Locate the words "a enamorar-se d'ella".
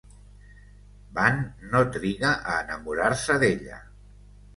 2.53-3.79